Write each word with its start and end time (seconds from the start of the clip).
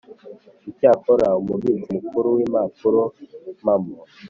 Icyakora 0.69 1.27
Umubitsi 1.41 1.89
Mukuru 1.97 2.27
w 2.35 2.37
Impapurompamo 2.45 3.93